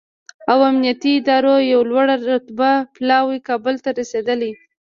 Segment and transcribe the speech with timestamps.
[0.51, 4.51] او امنیتي ادارو یو لوړ رتبه پلاوی کابل ته رسېدلی